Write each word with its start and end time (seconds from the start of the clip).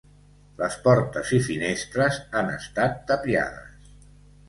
Les 0.61 0.77
portes 0.87 1.35
i 1.37 1.39
finestres 1.51 2.19
han 2.41 2.53
estat 2.57 3.01
tapiades. 3.15 3.97